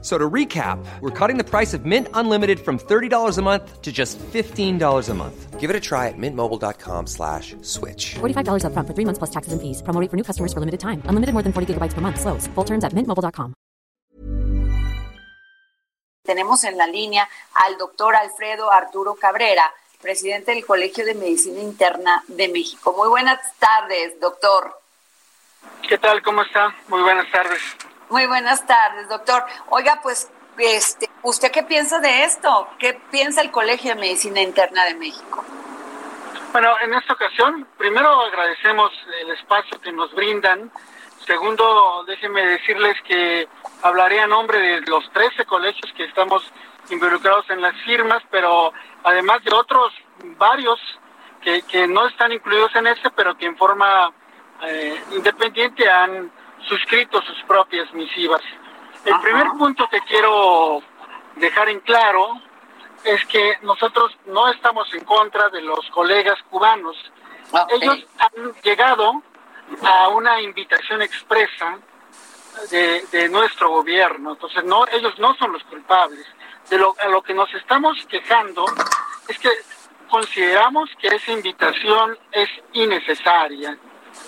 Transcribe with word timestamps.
So 0.00 0.16
to 0.16 0.30
recap, 0.30 0.78
we're 1.00 1.10
cutting 1.10 1.38
the 1.38 1.44
price 1.44 1.74
of 1.74 1.84
Mint 1.84 2.06
Unlimited 2.14 2.60
from 2.60 2.78
$30 2.78 3.36
a 3.36 3.42
month 3.42 3.82
to 3.82 3.90
just 3.90 4.16
$15 4.18 5.08
a 5.08 5.14
month. 5.14 5.58
Give 5.58 5.70
it 5.70 5.74
a 5.74 5.80
try 5.80 6.06
at 6.06 6.16
mintmobile.com 6.16 7.08
slash 7.08 7.56
switch. 7.62 8.14
$45 8.20 8.64
up 8.64 8.72
front 8.74 8.86
for 8.86 8.94
three 8.94 9.04
months 9.04 9.18
plus 9.18 9.30
taxes 9.30 9.52
and 9.52 9.60
fees. 9.60 9.82
Promo 9.82 10.00
rate 10.00 10.08
for 10.08 10.16
new 10.16 10.22
customers 10.22 10.52
for 10.52 10.60
limited 10.60 10.78
time. 10.78 11.02
Unlimited 11.06 11.32
more 11.32 11.42
than 11.42 11.52
40 11.52 11.74
gigabytes 11.74 11.94
per 11.94 12.00
month. 12.00 12.20
Slows. 12.20 12.46
Full 12.54 12.64
terms 12.64 12.84
at 12.84 12.94
mintmobile.com. 12.94 13.54
Tenemos 16.22 16.62
en 16.64 16.76
la 16.76 16.86
línea 16.86 17.26
al 17.54 17.78
doctor 17.78 18.14
Alfredo 18.14 18.70
Arturo 18.70 19.14
Cabrera, 19.14 19.64
presidente 20.00 20.52
del 20.52 20.64
Colegio 20.64 21.06
de 21.06 21.14
Medicina 21.14 21.58
Interna 21.60 22.22
de 22.28 22.48
México. 22.48 22.94
Muy 22.94 23.08
buenas 23.08 23.40
tardes, 23.58 24.20
doctor. 24.20 24.78
¿Qué 25.88 25.96
tal? 25.96 26.22
¿Cómo 26.22 26.42
está? 26.42 26.74
Muy 26.88 27.00
buenas 27.00 27.32
tardes. 27.32 27.60
Muy 28.10 28.26
buenas 28.26 28.66
tardes, 28.66 29.06
doctor. 29.08 29.44
Oiga, 29.68 30.00
pues, 30.02 30.30
este, 30.56 31.10
¿usted 31.22 31.52
qué 31.52 31.62
piensa 31.62 31.98
de 31.98 32.24
esto? 32.24 32.68
¿Qué 32.78 32.98
piensa 33.10 33.42
el 33.42 33.50
Colegio 33.50 33.94
de 33.94 34.00
Medicina 34.00 34.40
Interna 34.40 34.86
de 34.86 34.94
México? 34.94 35.44
Bueno, 36.52 36.74
en 36.80 36.94
esta 36.94 37.12
ocasión, 37.12 37.66
primero 37.76 38.08
agradecemos 38.22 38.90
el 39.20 39.30
espacio 39.32 39.78
que 39.82 39.92
nos 39.92 40.14
brindan. 40.14 40.72
Segundo, 41.26 42.04
déjenme 42.06 42.46
decirles 42.46 42.96
que 43.06 43.46
hablaré 43.82 44.20
a 44.20 44.26
nombre 44.26 44.58
de 44.58 44.80
los 44.82 45.12
13 45.12 45.44
colegios 45.44 45.92
que 45.94 46.04
estamos 46.04 46.50
involucrados 46.88 47.50
en 47.50 47.60
las 47.60 47.74
firmas, 47.82 48.22
pero 48.30 48.72
además 49.04 49.44
de 49.44 49.54
otros 49.54 49.92
varios 50.38 50.80
que, 51.42 51.60
que 51.62 51.86
no 51.86 52.08
están 52.08 52.32
incluidos 52.32 52.74
en 52.74 52.86
este, 52.86 53.10
pero 53.10 53.36
que 53.36 53.44
en 53.44 53.56
forma 53.58 54.10
eh, 54.62 54.98
independiente 55.12 55.88
han 55.90 56.32
suscrito 56.66 57.20
sus 57.22 57.42
propias 57.44 57.92
misivas. 57.94 58.42
El 59.04 59.18
primer 59.20 59.48
punto 59.58 59.88
que 59.88 60.00
quiero 60.02 60.82
dejar 61.36 61.68
en 61.68 61.80
claro 61.80 62.40
es 63.04 63.24
que 63.26 63.58
nosotros 63.62 64.16
no 64.26 64.48
estamos 64.48 64.92
en 64.94 65.04
contra 65.04 65.48
de 65.50 65.62
los 65.62 65.88
colegas 65.90 66.38
cubanos. 66.50 66.96
Ellos 67.70 68.04
han 68.18 68.52
llegado 68.62 69.22
a 69.82 70.08
una 70.08 70.40
invitación 70.40 71.02
expresa 71.02 71.78
de, 72.70 73.04
de, 73.12 73.28
nuestro 73.28 73.70
gobierno. 73.70 74.32
Entonces, 74.32 74.64
no, 74.64 74.86
ellos 74.88 75.18
no 75.18 75.34
son 75.36 75.52
los 75.52 75.62
culpables. 75.64 76.26
De 76.68 76.76
lo, 76.76 76.94
a 77.00 77.08
lo 77.08 77.22
que 77.22 77.32
nos 77.32 77.52
estamos 77.54 77.96
quejando 78.08 78.66
es 79.28 79.38
que 79.38 79.50
consideramos 80.10 80.90
que 80.98 81.08
esa 81.08 81.32
invitación 81.32 82.18
es 82.32 82.48
innecesaria 82.72 83.78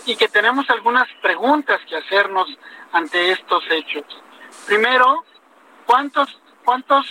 y 0.06 0.16
que 0.16 0.28
tenemos 0.28 0.68
algunas 0.70 1.08
preguntas 1.22 1.80
que 1.88 1.96
hacernos 1.96 2.48
ante 2.92 3.32
estos 3.32 3.62
hechos. 3.70 4.04
Primero, 4.66 5.24
¿cuántos, 5.86 6.40
cuántos 6.64 7.06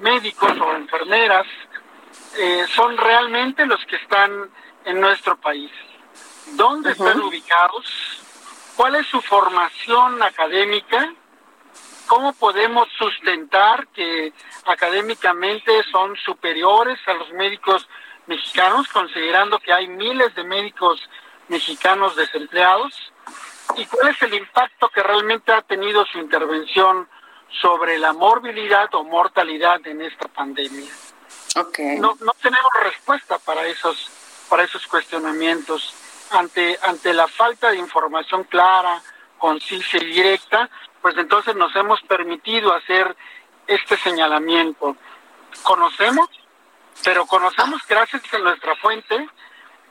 médicos 0.00 0.52
o 0.60 0.72
enfermeras 0.74 1.46
eh, 2.36 2.64
son 2.74 2.96
realmente 2.96 3.66
los 3.66 3.84
que 3.86 3.96
están 3.96 4.50
en 4.84 5.00
nuestro 5.00 5.36
país? 5.36 5.70
¿Dónde 6.52 6.92
están 6.92 7.20
ubicados? 7.20 8.22
¿Cuál 8.76 8.94
es 8.94 9.06
su 9.06 9.20
formación 9.20 10.22
académica? 10.22 11.12
¿Cómo 12.06 12.32
podemos 12.32 12.88
sustentar 12.96 13.86
que 13.88 14.32
académicamente 14.64 15.82
son 15.90 16.16
superiores 16.16 16.98
a 17.06 17.14
los 17.14 17.30
médicos 17.32 17.86
mexicanos, 18.26 18.88
considerando 18.88 19.58
que 19.58 19.72
hay 19.72 19.88
miles 19.88 20.34
de 20.34 20.44
médicos 20.44 21.00
mexicanos 21.48 22.16
desempleados 22.16 23.12
y 23.76 23.86
cuál 23.86 24.08
es 24.08 24.22
el 24.22 24.34
impacto 24.34 24.88
que 24.88 25.02
realmente 25.02 25.52
ha 25.52 25.62
tenido 25.62 26.04
su 26.06 26.18
intervención 26.18 27.08
sobre 27.60 27.98
la 27.98 28.12
morbilidad 28.12 28.88
o 28.94 29.04
mortalidad 29.04 29.84
en 29.86 30.02
esta 30.02 30.28
pandemia. 30.28 30.90
Okay. 31.56 31.98
No, 31.98 32.16
no 32.20 32.32
tenemos 32.34 32.70
respuesta 32.82 33.38
para 33.38 33.66
esos, 33.66 34.10
para 34.48 34.64
esos 34.64 34.86
cuestionamientos. 34.86 35.94
Ante, 36.30 36.78
ante 36.82 37.14
la 37.14 37.26
falta 37.26 37.70
de 37.70 37.78
información 37.78 38.44
clara, 38.44 39.00
concisa 39.38 39.96
y 39.96 40.06
directa, 40.06 40.68
pues 41.00 41.16
entonces 41.16 41.56
nos 41.56 41.74
hemos 41.74 42.02
permitido 42.02 42.74
hacer 42.74 43.16
este 43.66 43.96
señalamiento. 43.96 44.96
Conocemos, 45.62 46.28
pero 47.02 47.24
conocemos 47.26 47.80
gracias 47.88 48.22
a 48.34 48.38
nuestra 48.38 48.76
fuente 48.76 49.28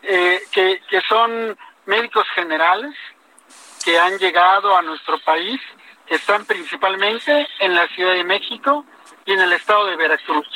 eh, 0.04 0.42
que, 0.52 0.82
que 0.90 1.02
son 1.02 1.58
médicos 1.86 2.26
generales 2.36 2.96
que 3.84 3.98
han 3.98 4.18
llegado 4.18 4.76
a 4.76 4.82
nuestro 4.82 5.20
país, 5.20 5.62
que 6.06 6.16
están 6.16 6.46
principalmente 6.46 7.48
en 7.60 7.74
la 7.74 7.88
Ciudad 7.90 8.14
de 8.14 8.24
México 8.24 8.86
y 9.26 9.34
en 9.34 9.40
el 9.40 9.54
estado 9.54 9.86
de 9.86 9.96
Veracruz. 9.96 10.48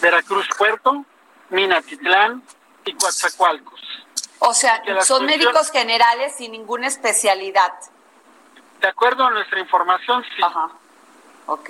Veracruz 0.00 0.48
Puerto, 0.56 1.04
Minatitlán 1.50 2.42
y 2.84 2.92
Coatzacoalcos. 2.94 3.80
O 4.38 4.54
sea, 4.54 4.82
son 5.02 5.26
médicos 5.26 5.70
generales 5.70 6.34
sin 6.36 6.52
ninguna 6.52 6.86
especialidad. 6.86 7.72
De 8.80 8.88
acuerdo 8.88 9.26
a 9.26 9.30
nuestra 9.30 9.60
información, 9.60 10.24
sí. 10.34 10.42
Ajá. 10.42 10.70
Ok. 11.46 11.68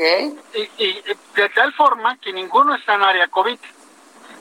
Y, 0.55 0.85
y 0.85 1.03
de 1.35 1.49
tal 1.49 1.73
forma 1.75 2.17
que 2.19 2.33
ninguno 2.33 2.75
está 2.77 2.95
en 2.95 3.03
área 3.03 3.27
COVID. 3.29 3.59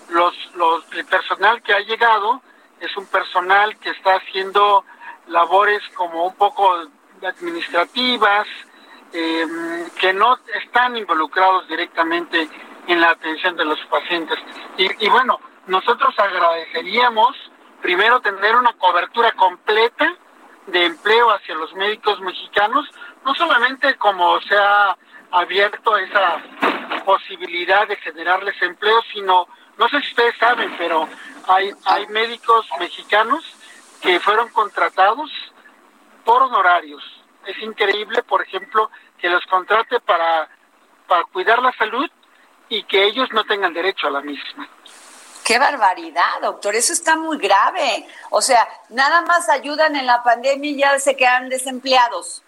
Los, 0.09 0.35
los, 0.55 0.83
el 0.93 1.05
personal 1.05 1.61
que 1.63 1.73
ha 1.73 1.79
llegado 1.79 2.41
es 2.79 2.95
un 2.97 3.05
personal 3.07 3.77
que 3.77 3.89
está 3.89 4.15
haciendo 4.15 4.85
labores 5.27 5.81
como 5.95 6.25
un 6.25 6.35
poco 6.35 6.87
administrativas, 7.21 8.47
eh, 9.13 9.45
que 9.99 10.13
no 10.13 10.37
están 10.61 10.95
involucrados 10.97 11.67
directamente 11.67 12.47
en 12.87 13.01
la 13.01 13.11
atención 13.11 13.55
de 13.55 13.65
los 13.65 13.79
pacientes. 13.85 14.37
Y, 14.77 15.05
y, 15.05 15.09
bueno, 15.09 15.39
nosotros 15.67 16.13
agradeceríamos 16.17 17.35
primero 17.81 18.19
tener 18.21 18.55
una 18.55 18.73
cobertura 18.73 19.31
completa 19.33 20.15
de 20.67 20.85
empleo 20.85 21.31
hacia 21.31 21.55
los 21.55 21.73
médicos 21.73 22.19
mexicanos, 22.21 22.87
no 23.25 23.33
solamente 23.35 23.95
como 23.95 24.39
se 24.41 24.55
ha 24.55 24.95
abierto 25.31 25.97
esa 25.97 26.37
posibilidad 27.05 27.87
de 27.87 27.95
generarles 27.97 28.61
empleo, 28.61 29.01
sino, 29.13 29.47
no 29.77 29.89
sé 29.89 30.01
si 30.01 30.09
ustedes 30.09 30.35
saben, 30.37 30.75
pero 30.77 31.07
hay, 31.49 31.71
hay 31.85 32.07
médicos 32.07 32.67
mexicanos 32.79 33.43
que 34.01 34.19
fueron 34.19 34.49
contratados 34.49 35.31
por 36.23 36.43
honorarios. 36.43 37.03
Es 37.45 37.57
increíble, 37.63 38.21
por 38.23 38.41
ejemplo, 38.43 38.91
que 39.17 39.29
los 39.29 39.43
contrate 39.47 39.99
para, 39.99 40.47
para 41.07 41.23
cuidar 41.25 41.59
la 41.59 41.71
salud 41.73 42.09
y 42.69 42.83
que 42.83 43.03
ellos 43.03 43.29
no 43.31 43.43
tengan 43.45 43.73
derecho 43.73 44.07
a 44.07 44.11
la 44.11 44.21
misma. 44.21 44.69
Qué 45.43 45.57
barbaridad, 45.57 46.41
doctor, 46.43 46.75
eso 46.75 46.93
está 46.93 47.15
muy 47.15 47.39
grave. 47.39 48.07
O 48.29 48.41
sea, 48.41 48.67
nada 48.89 49.23
más 49.23 49.49
ayudan 49.49 49.95
en 49.95 50.05
la 50.05 50.21
pandemia 50.21 50.69
y 50.69 50.77
ya 50.77 50.99
se 50.99 51.17
quedan 51.17 51.49
desempleados. 51.49 52.43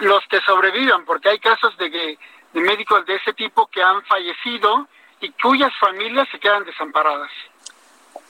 Los 0.00 0.22
que 0.28 0.40
sobrevivan, 0.42 1.06
porque 1.06 1.30
hay 1.30 1.38
casos 1.38 1.76
de, 1.78 1.88
de 1.88 2.60
médicos 2.60 3.06
de 3.06 3.16
ese 3.16 3.32
tipo 3.32 3.66
que 3.68 3.82
han 3.82 4.04
fallecido 4.04 4.86
y 5.20 5.30
cuyas 5.32 5.72
familias 5.80 6.28
se 6.30 6.38
quedan 6.38 6.64
desamparadas. 6.64 7.30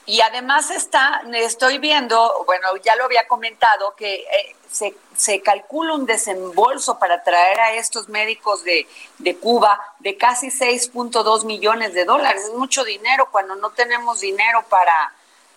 Y 0.07 0.23
además 0.23 0.71
está, 0.71 1.23
estoy 1.35 1.77
viendo, 1.77 2.43
bueno, 2.47 2.69
ya 2.83 2.97
lo 2.97 3.05
había 3.05 3.29
comentado, 3.29 3.95
que 3.95 4.15
eh, 4.15 4.57
se, 4.71 4.95
se, 5.15 5.43
calcula 5.43 5.93
un 5.93 6.07
desembolso 6.07 6.99
para 6.99 7.23
traer 7.23 7.61
a 7.61 7.75
estos 7.75 8.09
médicos 8.09 8.65
de, 8.65 8.89
de 9.19 9.37
Cuba 9.37 9.79
de 9.99 10.17
casi 10.17 10.47
6.2 10.47 11.45
millones 11.45 11.93
de 11.93 12.07
dólares. 12.07 12.45
Es 12.45 12.55
mucho 12.55 12.85
dinero 12.85 13.29
cuando 13.31 13.55
no 13.57 13.69
tenemos 13.69 14.21
dinero 14.21 14.65
para, 14.71 15.13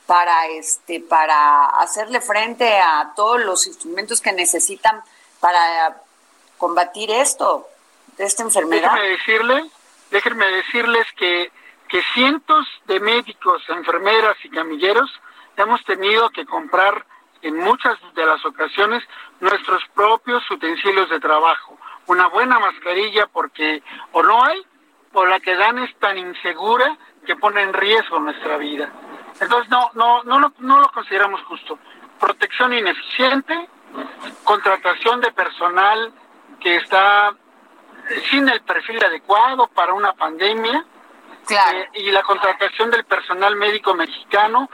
para, 0.06 0.48
este, 0.48 1.00
para 1.00 1.68
hacerle 1.68 2.20
frente 2.20 2.78
a 2.78 3.14
todos 3.16 3.40
los 3.40 3.68
instrumentos 3.68 4.20
que 4.20 4.34
necesitan 4.34 5.02
para 5.40 5.96
combatir 6.58 7.10
esto, 7.10 7.70
esta 8.18 8.44
enfermedad. 8.44 8.92
Déjenme 8.92 9.10
decirle, 9.12 9.72
déjenme 10.12 10.46
decirles 10.46 11.08
que 11.18 11.52
que 11.92 12.02
cientos 12.14 12.66
de 12.86 13.02
médicos, 13.02 13.62
enfermeras 13.68 14.38
y 14.46 14.50
camilleros 14.50 15.12
hemos 15.58 15.84
tenido 15.84 16.30
que 16.30 16.46
comprar 16.46 17.06
en 17.42 17.58
muchas 17.58 17.98
de 18.16 18.26
las 18.26 18.46
ocasiones 18.46 19.04
nuestros 19.42 19.84
propios 19.94 20.50
utensilios 20.50 21.10
de 21.10 21.20
trabajo. 21.20 21.78
Una 22.08 22.28
buena 22.28 22.60
mascarilla 22.60 23.28
porque 23.28 23.84
o 24.14 24.24
no 24.24 24.42
hay 24.42 24.66
o 25.12 25.26
la 25.26 25.42
que 25.42 25.54
dan 25.58 25.80
es 25.80 25.94
tan 25.98 26.18
insegura 26.18 26.98
que 27.26 27.36
pone 27.36 27.62
en 27.62 27.74
riesgo 27.74 28.20
nuestra 28.20 28.56
vida. 28.56 28.90
Entonces 29.42 29.70
no, 29.70 29.92
no, 29.94 30.24
no, 30.24 30.54
no 30.60 30.80
lo 30.80 30.88
consideramos 30.94 31.42
justo. 31.42 31.78
Protección 32.22 32.74
ineficiente, 32.74 33.68
contratación 34.46 35.20
de 35.20 35.34
personal 35.34 36.14
que 36.62 36.78
está 36.78 37.36
sin 38.30 38.48
el 38.50 38.62
perfil 38.62 39.04
adecuado 39.04 39.68
para 39.68 39.94
una 39.94 40.14
pandemia 40.14 40.86
eh, 41.50 41.90
y 41.96 42.12
la 42.12 42.24
contratación 42.24 42.92
del 42.92 43.04
personal 43.06 43.56
médico 43.56 43.94
mexicano 43.94 44.70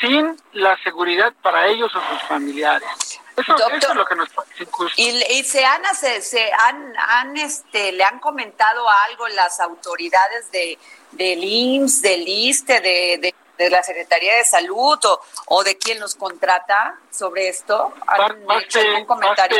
sin 0.00 0.36
la 0.52 0.76
seguridad 0.82 1.32
para 1.42 1.66
ellos 1.66 1.94
o 1.94 2.00
sus 2.00 2.22
familiares. 2.28 3.20
Eso, 3.36 3.56
es 3.56 3.94
lo 3.94 4.04
que 4.04 4.14
nos 4.14 4.28
parece 4.30 4.66
¿Y, 4.96 5.42
se 5.44 5.64
han, 5.64 5.82
se, 5.94 6.52
han, 6.52 6.92
han, 6.98 7.36
este, 7.38 7.92
le 7.92 8.04
han 8.04 8.18
comentado 8.18 8.86
algo 9.08 9.26
las 9.28 9.60
autoridades 9.60 10.50
de, 10.52 10.78
del 11.12 11.42
IMSS, 11.42 12.02
del 12.02 12.28
ISTE, 12.28 12.80
de, 12.80 13.34
de, 13.56 13.70
la 13.70 13.82
Secretaría 13.82 14.36
de 14.36 14.44
Salud 14.44 14.98
o, 15.04 15.20
o, 15.46 15.64
de 15.64 15.76
quién 15.78 16.00
los 16.00 16.14
contrata 16.14 16.96
sobre 17.10 17.48
esto? 17.48 17.92
¿Han 18.06 18.42
hecho 18.62 18.80
algún 18.80 19.04
comentario? 19.06 19.58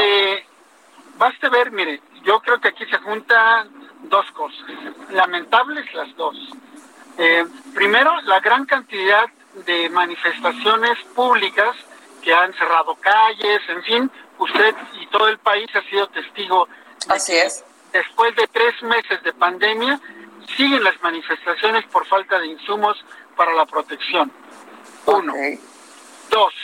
Baste, 1.17 1.49
ver, 1.51 1.71
mire, 1.71 2.01
yo 2.23 2.41
creo 2.41 2.61
que 2.61 2.69
aquí 2.69 2.85
se 2.87 2.99
juntan 2.99 3.71
dos 4.03 4.31
cosas, 4.33 4.65
lamentables 5.11 5.93
las 5.95 6.15
dos. 6.17 6.37
Eh, 7.19 7.45
primero, 7.75 8.21
la 8.23 8.41
gran 8.41 8.65
cantidad 8.67 9.27
de 9.67 9.89
manifestaciones 9.91 10.99
públicas 11.15 11.77
que 12.23 12.33
han 12.33 12.53
cerrado 12.55 12.95
calles, 12.97 13.61
en 13.69 13.83
fin, 13.83 14.11
usted 14.39 14.75
y 15.01 15.07
todo 15.07 15.29
el 15.29 15.39
país 15.39 15.69
ha 15.75 15.83
sido 15.83 16.07
testigo. 16.09 16.69
Así 17.09 17.35
es. 17.37 17.65
Después 17.93 18.35
de 18.37 18.47
tres 18.49 18.83
meses 18.83 19.23
de 19.23 19.33
pandemia, 19.33 20.01
siguen 20.57 20.85
las 20.85 21.01
manifestaciones 21.03 21.85
por 21.87 22.07
falta 22.07 22.39
de 22.39 22.47
insumos 22.47 23.03
para 23.37 23.53
la 23.55 23.67
protección. 23.67 24.31
Uno. 25.07 25.35
Dos, 26.31 26.55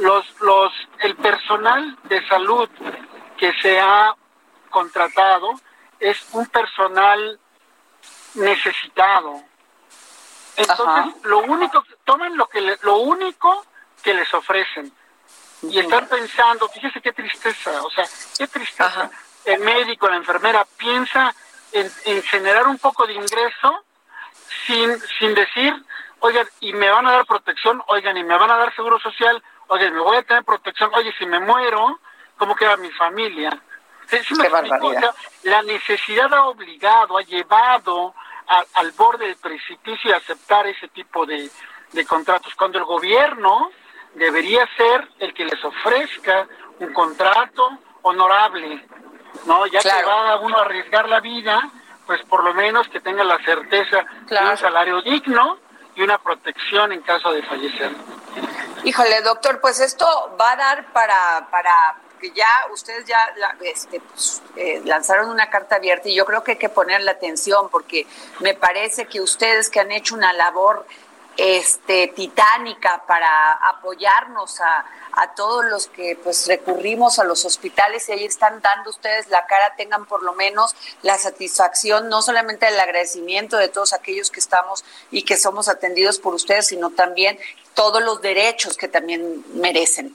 los, 0.00 0.40
los, 0.40 0.72
el 1.00 1.14
personal 1.16 1.96
de 2.04 2.26
salud 2.26 2.68
que 3.36 3.52
se 3.60 3.78
ha 3.80 4.14
contratado 4.74 5.52
es 6.00 6.18
un 6.32 6.46
personal 6.46 7.38
necesitado. 8.34 9.40
Entonces, 10.56 11.22
lo 11.22 11.38
único, 11.38 11.84
toman 12.04 12.36
lo 12.36 12.48
que 12.48 12.60
lo 12.82 12.96
único 12.96 13.64
que 14.02 14.12
les 14.12 14.32
ofrecen 14.34 14.92
y 15.62 15.78
están 15.78 16.08
pensando, 16.08 16.68
fíjese 16.68 17.00
qué 17.00 17.12
tristeza, 17.12 17.82
o 17.82 17.90
sea, 17.90 18.04
qué 18.36 18.46
tristeza. 18.48 19.10
El 19.44 19.60
médico, 19.60 20.08
la 20.08 20.16
enfermera 20.16 20.66
piensa 20.76 21.34
en, 21.72 22.22
generar 22.24 22.66
un 22.66 22.78
poco 22.78 23.06
de 23.06 23.14
ingreso 23.14 23.84
sin, 24.66 24.98
sin 25.18 25.34
decir, 25.34 25.72
oigan, 26.20 26.46
y 26.60 26.72
me 26.72 26.90
van 26.90 27.06
a 27.06 27.12
dar 27.12 27.26
protección, 27.26 27.82
oigan, 27.86 28.16
y 28.16 28.24
me 28.24 28.36
van 28.36 28.50
a 28.50 28.56
dar 28.56 28.74
seguro 28.74 28.98
social, 28.98 29.42
oigan, 29.68 29.94
me 29.94 30.00
voy 30.00 30.16
a 30.16 30.22
tener 30.22 30.44
protección, 30.44 30.90
oye, 30.94 31.14
si 31.18 31.26
me 31.26 31.40
muero, 31.40 32.00
¿cómo 32.36 32.54
queda 32.56 32.76
mi 32.76 32.90
familia? 32.92 33.50
La 35.44 35.62
necesidad 35.62 36.32
ha 36.32 36.46
obligado, 36.46 37.18
ha 37.18 37.22
llevado 37.22 38.14
al 38.74 38.90
borde 38.92 39.26
del 39.26 39.36
precipicio 39.36 40.14
a 40.14 40.18
aceptar 40.18 40.66
ese 40.66 40.88
tipo 40.88 41.24
de, 41.24 41.50
de 41.92 42.04
contratos, 42.04 42.54
cuando 42.54 42.78
el 42.78 42.84
gobierno 42.84 43.70
debería 44.14 44.68
ser 44.76 45.08
el 45.18 45.32
que 45.34 45.44
les 45.44 45.64
ofrezca 45.64 46.46
un 46.78 46.92
contrato 46.92 47.78
honorable, 48.02 48.86
¿no? 49.46 49.66
Ya 49.66 49.80
que 49.80 50.04
va 50.04 50.38
uno 50.40 50.58
a 50.58 50.62
arriesgar 50.62 51.08
la 51.08 51.20
vida, 51.20 51.70
pues 52.06 52.22
por 52.24 52.44
lo 52.44 52.52
menos 52.54 52.88
que 52.88 53.00
tenga 53.00 53.24
la 53.24 53.38
certeza 53.44 54.04
de 54.28 54.50
un 54.50 54.56
salario 54.56 55.00
digno 55.02 55.58
y 55.94 56.02
una 56.02 56.18
protección 56.18 56.92
en 56.92 57.00
caso 57.02 57.32
de 57.32 57.42
fallecer. 57.42 57.90
Híjole, 58.84 59.22
doctor, 59.22 59.60
pues 59.60 59.80
esto 59.80 60.36
va 60.38 60.52
a 60.52 60.56
dar 60.56 60.92
para, 60.92 61.48
para 61.50 61.72
ya 62.32 62.48
ustedes 62.72 63.04
ya 63.06 63.18
este, 63.62 64.00
pues, 64.00 64.42
eh, 64.56 64.80
lanzaron 64.84 65.30
una 65.30 65.50
carta 65.50 65.76
abierta 65.76 66.08
y 66.08 66.14
yo 66.14 66.24
creo 66.24 66.44
que 66.44 66.52
hay 66.52 66.58
que 66.58 66.68
ponerle 66.68 67.10
atención 67.10 67.68
porque 67.70 68.06
me 68.40 68.54
parece 68.54 69.06
que 69.06 69.20
ustedes 69.20 69.70
que 69.70 69.80
han 69.80 69.92
hecho 69.92 70.14
una 70.14 70.32
labor 70.32 70.86
este, 71.36 72.08
titánica 72.08 73.02
para 73.06 73.54
apoyarnos 73.54 74.60
a, 74.60 74.84
a, 75.12 75.34
todos 75.34 75.64
los 75.64 75.88
que 75.88 76.16
pues 76.22 76.46
recurrimos 76.46 77.18
a 77.18 77.24
los 77.24 77.44
hospitales 77.44 78.08
y 78.08 78.12
ahí 78.12 78.24
están 78.24 78.60
dando 78.60 78.90
ustedes 78.90 79.28
la 79.28 79.44
cara, 79.46 79.74
tengan 79.76 80.06
por 80.06 80.22
lo 80.22 80.34
menos 80.34 80.76
la 81.02 81.18
satisfacción, 81.18 82.08
no 82.08 82.22
solamente 82.22 82.68
el 82.68 82.78
agradecimiento 82.78 83.56
de 83.56 83.68
todos 83.68 83.92
aquellos 83.92 84.30
que 84.30 84.40
estamos 84.40 84.84
y 85.10 85.24
que 85.24 85.36
somos 85.36 85.68
atendidos 85.68 86.18
por 86.20 86.34
ustedes, 86.34 86.68
sino 86.68 86.90
también 86.90 87.38
todos 87.74 88.02
los 88.02 88.22
derechos 88.22 88.76
que 88.76 88.88
también 88.88 89.44
merecen. 89.54 90.14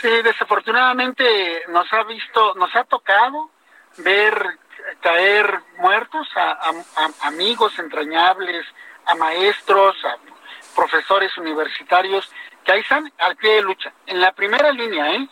Sí, 0.00 0.08
desafortunadamente 0.22 1.62
nos 1.68 1.92
ha 1.92 2.04
visto, 2.04 2.54
nos 2.54 2.74
ha 2.74 2.84
tocado 2.84 3.50
ver 3.98 4.58
caer 5.00 5.60
muertos 5.76 6.26
a 6.36 6.72
amigos 7.22 7.78
entrañables, 7.78 8.64
a 9.06 9.14
maestros, 9.14 9.96
a 10.04 10.16
profesores 10.74 11.36
universitarios 11.36 12.30
que 12.64 12.72
ahí 12.72 12.80
están 12.80 13.10
al 13.18 13.36
pie 13.36 13.54
de 13.54 13.62
lucha, 13.62 13.92
en 14.06 14.20
la 14.20 14.32
primera 14.32 14.70
línea, 14.72 15.14
¿eh? 15.14 15.28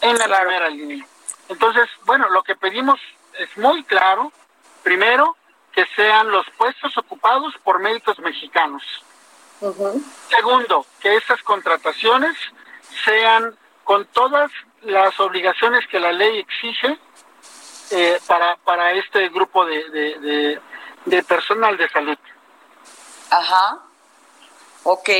En 0.00 0.18
la 0.18 0.26
primera 0.26 0.68
línea. 0.68 1.04
Entonces, 1.48 1.88
bueno, 2.04 2.28
lo 2.30 2.42
que 2.42 2.56
pedimos 2.56 3.00
es 3.38 3.56
muy 3.56 3.84
claro. 3.84 4.32
Primero, 4.82 5.36
que 5.72 5.86
sean 5.96 6.30
los 6.30 6.48
puestos 6.50 6.96
ocupados 6.98 7.54
por 7.62 7.78
médicos 7.78 8.18
mexicanos. 8.18 8.82
Segundo, 10.28 10.84
que 11.00 11.16
esas 11.16 11.42
contrataciones 11.42 12.36
sean 13.04 13.56
con 13.84 14.06
todas 14.06 14.50
las 14.82 15.18
obligaciones 15.20 15.86
que 15.88 16.00
la 16.00 16.12
ley 16.12 16.38
exige 16.38 16.98
eh, 17.90 18.18
para, 18.26 18.56
para 18.56 18.92
este 18.92 19.28
grupo 19.28 19.64
de, 19.64 19.88
de, 19.90 20.60
de 21.04 21.22
personal 21.22 21.76
de 21.76 21.88
salud. 21.90 22.18
Ajá. 23.30 23.80
Ok, 24.84 25.10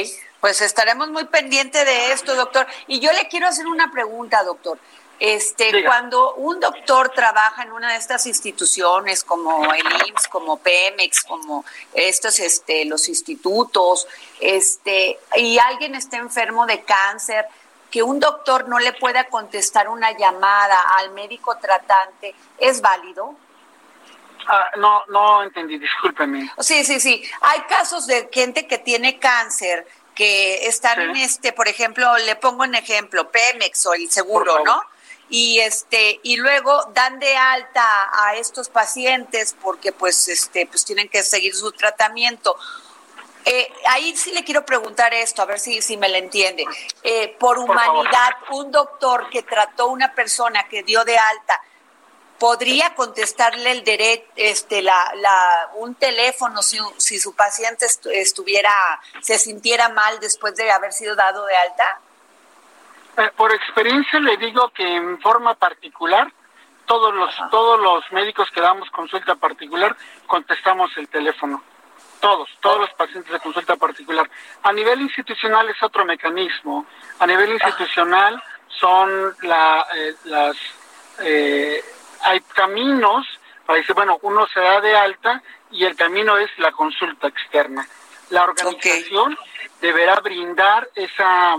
pues 0.40 0.60
estaremos 0.60 1.08
muy 1.08 1.24
pendientes 1.24 1.84
de 1.84 2.12
esto, 2.12 2.34
doctor. 2.34 2.66
Y 2.86 3.00
yo 3.00 3.12
le 3.12 3.28
quiero 3.28 3.46
hacer 3.46 3.66
una 3.66 3.90
pregunta, 3.90 4.42
doctor. 4.44 4.78
Este, 5.20 5.84
cuando 5.84 6.34
un 6.34 6.58
doctor 6.58 7.10
trabaja 7.10 7.62
en 7.62 7.72
una 7.72 7.92
de 7.92 7.98
estas 7.98 8.26
instituciones 8.26 9.22
como 9.22 9.72
el 9.72 9.86
IMSS, 10.08 10.28
como 10.28 10.58
Pemex, 10.58 11.22
como 11.22 11.64
estos, 11.94 12.40
este, 12.40 12.84
los 12.84 13.08
institutos, 13.08 14.08
este, 14.40 15.18
y 15.36 15.56
alguien 15.58 15.94
está 15.94 16.16
enfermo 16.16 16.66
de 16.66 16.82
cáncer, 16.82 17.46
que 17.94 18.02
un 18.02 18.18
doctor 18.18 18.68
no 18.68 18.80
le 18.80 18.92
pueda 18.94 19.28
contestar 19.28 19.88
una 19.88 20.10
llamada 20.18 20.76
al 20.96 21.12
médico 21.12 21.56
tratante, 21.58 22.34
¿es 22.58 22.80
válido? 22.80 23.36
Ah, 24.48 24.68
no, 24.78 25.04
no 25.06 25.44
entendí, 25.44 25.78
discúlpeme. 25.78 26.50
Sí, 26.58 26.84
sí, 26.84 26.98
sí. 26.98 27.22
Hay 27.40 27.60
casos 27.68 28.08
de 28.08 28.28
gente 28.32 28.66
que 28.66 28.78
tiene 28.78 29.20
cáncer 29.20 29.86
que 30.12 30.66
están 30.66 31.02
en 31.02 31.14
este, 31.14 31.52
por 31.52 31.68
ejemplo, 31.68 32.18
le 32.18 32.34
pongo 32.34 32.64
un 32.64 32.74
ejemplo, 32.74 33.30
Pemex 33.30 33.86
o 33.86 33.94
el 33.94 34.10
seguro, 34.10 34.64
¿no? 34.64 34.82
Y 35.28 35.60
este 35.60 36.18
y 36.24 36.36
luego 36.36 36.90
dan 36.94 37.20
de 37.20 37.36
alta 37.36 38.10
a 38.12 38.34
estos 38.34 38.70
pacientes 38.70 39.54
porque 39.62 39.92
pues 39.92 40.26
este 40.26 40.66
pues 40.66 40.84
tienen 40.84 41.08
que 41.08 41.22
seguir 41.22 41.54
su 41.54 41.70
tratamiento. 41.70 42.56
Eh, 43.44 43.72
ahí 43.90 44.16
sí 44.16 44.32
le 44.32 44.42
quiero 44.42 44.64
preguntar 44.64 45.12
esto, 45.12 45.42
a 45.42 45.44
ver 45.44 45.58
si, 45.58 45.82
si 45.82 45.96
me 45.96 46.08
lo 46.08 46.16
entiende. 46.16 46.64
Eh, 47.02 47.36
por 47.38 47.58
humanidad, 47.58 48.36
un 48.50 48.70
doctor 48.70 49.28
que 49.28 49.42
trató 49.42 49.88
una 49.88 50.14
persona 50.14 50.66
que 50.68 50.82
dio 50.82 51.04
de 51.04 51.18
alta, 51.18 51.60
podría 52.38 52.94
contestarle 52.94 53.70
el 53.70 53.84
derecho, 53.84 54.26
este, 54.36 54.82
la, 54.82 55.12
la, 55.16 55.70
un 55.74 55.94
teléfono 55.94 56.62
si, 56.62 56.78
si 56.96 57.18
su 57.18 57.34
paciente 57.34 57.86
estuviera, 58.12 58.72
se 59.20 59.38
sintiera 59.38 59.88
mal 59.90 60.18
después 60.20 60.54
de 60.56 60.70
haber 60.70 60.92
sido 60.92 61.14
dado 61.14 61.44
de 61.44 61.56
alta? 61.56 62.00
Eh, 63.18 63.30
por 63.36 63.52
experiencia 63.52 64.18
le 64.20 64.36
digo 64.38 64.70
que 64.70 64.84
en 64.96 65.20
forma 65.20 65.54
particular, 65.54 66.32
todos 66.86 67.14
los, 67.14 67.34
todos 67.50 67.80
los 67.80 68.10
médicos 68.12 68.50
que 68.50 68.60
damos 68.60 68.90
consulta 68.90 69.34
particular 69.36 69.96
contestamos 70.26 70.90
el 70.96 71.08
teléfono. 71.08 71.62
Todos, 72.24 72.48
todos 72.60 72.80
los 72.80 72.90
pacientes 72.94 73.30
de 73.30 73.38
consulta 73.38 73.76
particular. 73.76 74.30
A 74.62 74.72
nivel 74.72 75.02
institucional 75.02 75.68
es 75.68 75.82
otro 75.82 76.06
mecanismo. 76.06 76.86
A 77.18 77.26
nivel 77.26 77.52
institucional 77.52 78.42
son 78.80 79.36
la, 79.42 79.86
eh, 79.94 80.14
las 80.24 80.56
eh, 81.18 81.84
hay 82.22 82.40
caminos 82.40 83.26
para 83.66 83.78
decir, 83.78 83.94
bueno, 83.94 84.18
uno 84.22 84.46
se 84.46 84.58
da 84.58 84.80
de 84.80 84.96
alta 84.96 85.42
y 85.70 85.84
el 85.84 85.96
camino 85.96 86.38
es 86.38 86.48
la 86.58 86.72
consulta 86.72 87.28
externa. 87.28 87.86
La 88.30 88.44
organización 88.44 89.36
deberá 89.82 90.18
brindar 90.20 90.88
esa, 90.94 91.56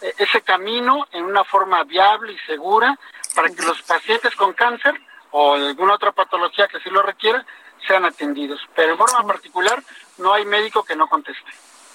e, 0.00 0.14
ese 0.16 0.40
camino 0.40 1.06
en 1.12 1.24
una 1.26 1.44
forma 1.44 1.84
viable 1.84 2.32
y 2.32 2.38
segura 2.46 2.98
para 3.34 3.50
que 3.50 3.60
los 3.60 3.82
pacientes 3.82 4.34
con 4.34 4.54
cáncer 4.54 4.98
o 5.32 5.56
alguna 5.56 5.92
otra 5.92 6.12
patología 6.12 6.68
que 6.68 6.78
así 6.78 6.88
lo 6.88 7.02
requiera 7.02 7.44
sean 7.86 8.04
atendidos. 8.04 8.60
Pero 8.74 8.92
en 8.92 8.98
forma 8.98 9.26
particular 9.26 9.82
no 10.18 10.32
hay 10.32 10.44
médico 10.44 10.84
que 10.84 10.96
no 10.96 11.08
conteste. 11.08 11.50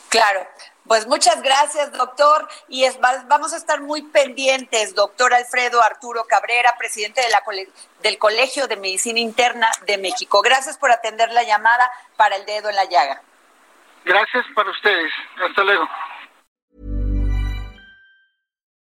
Claro. 0.09 0.45
Pues 0.87 1.07
muchas 1.07 1.41
gracias, 1.41 1.91
doctor. 1.93 2.47
Y 2.67 2.83
es, 2.83 2.99
vamos 2.99 3.53
a 3.53 3.57
estar 3.57 3.81
muy 3.81 4.01
pendientes, 4.01 4.93
doctor 4.95 5.33
Alfredo 5.33 5.81
Arturo 5.81 6.25
Cabrera, 6.25 6.75
presidente 6.77 7.21
de 7.21 7.29
la, 7.29 7.41
del 8.01 8.17
Colegio 8.17 8.67
de 8.67 8.75
Medicina 8.75 9.19
Interna 9.19 9.69
de 9.85 9.97
México. 9.97 10.41
Gracias 10.41 10.77
por 10.77 10.91
atender 10.91 11.31
la 11.31 11.43
llamada 11.43 11.89
para 12.17 12.35
el 12.35 12.45
dedo 12.45 12.69
en 12.69 12.75
la 12.75 12.85
llaga. 12.85 13.21
Gracias 14.03 14.43
para 14.55 14.71
ustedes. 14.71 15.11
Hasta 15.47 15.63
luego. 15.63 15.87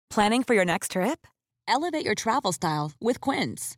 Planning 0.10 0.44
for 0.44 0.56
your 0.56 0.66
next 0.66 0.92
trip? 0.94 1.28
Elevate 1.68 2.04
your 2.04 2.16
travel 2.16 2.52
style 2.52 2.94
with 3.00 3.22
Quince. 3.22 3.78